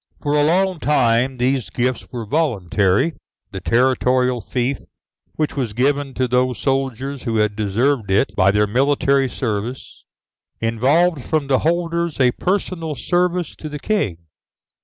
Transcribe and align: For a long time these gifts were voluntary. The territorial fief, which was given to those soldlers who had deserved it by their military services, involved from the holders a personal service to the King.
For 0.23 0.33
a 0.33 0.43
long 0.43 0.79
time 0.79 1.37
these 1.37 1.69
gifts 1.69 2.07
were 2.11 2.25
voluntary. 2.25 3.13
The 3.51 3.61
territorial 3.61 4.41
fief, 4.41 4.79
which 5.35 5.55
was 5.55 5.73
given 5.73 6.15
to 6.15 6.27
those 6.27 6.57
soldlers 6.57 7.21
who 7.21 7.35
had 7.35 7.55
deserved 7.55 8.09
it 8.09 8.35
by 8.35 8.49
their 8.49 8.65
military 8.65 9.29
services, 9.29 10.03
involved 10.59 11.23
from 11.23 11.45
the 11.45 11.59
holders 11.59 12.19
a 12.19 12.31
personal 12.31 12.95
service 12.95 13.55
to 13.57 13.69
the 13.69 13.77
King. 13.77 14.17